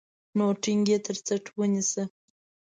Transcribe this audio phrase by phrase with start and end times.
[0.37, 2.03] نو ټينګ يې تر څټ ونيسه.